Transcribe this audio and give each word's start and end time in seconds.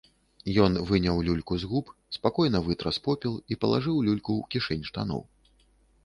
Ён 0.63 0.77
выняў 0.91 1.17
люльку 1.27 1.57
з 1.63 1.67
губ, 1.73 1.91
спакойна 2.15 2.61
вытрас 2.67 2.97
попел 3.07 3.33
і 3.55 3.59
палажыў 3.65 3.97
люльку 4.07 4.33
ў 4.41 4.51
кішэнь 4.55 4.87
штаноў. 4.89 5.21